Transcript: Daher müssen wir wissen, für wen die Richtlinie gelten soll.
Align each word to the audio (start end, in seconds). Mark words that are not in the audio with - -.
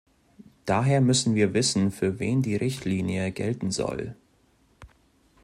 Daher 0.65 0.99
müssen 0.99 1.35
wir 1.35 1.53
wissen, 1.53 1.91
für 1.91 2.17
wen 2.17 2.41
die 2.41 2.55
Richtlinie 2.55 3.31
gelten 3.31 3.69
soll. 3.69 4.15